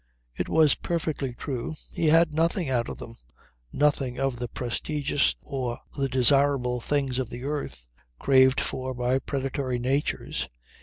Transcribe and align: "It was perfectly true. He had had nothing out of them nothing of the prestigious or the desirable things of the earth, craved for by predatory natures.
"It 0.35 0.49
was 0.49 0.73
perfectly 0.73 1.33
true. 1.35 1.75
He 1.93 2.07
had 2.07 2.29
had 2.29 2.33
nothing 2.33 2.71
out 2.71 2.89
of 2.89 2.97
them 2.97 3.17
nothing 3.71 4.17
of 4.19 4.37
the 4.37 4.47
prestigious 4.47 5.35
or 5.43 5.77
the 5.95 6.09
desirable 6.09 6.81
things 6.81 7.19
of 7.19 7.29
the 7.29 7.43
earth, 7.43 7.87
craved 8.17 8.59
for 8.59 8.95
by 8.95 9.19
predatory 9.19 9.77
natures. 9.77 10.49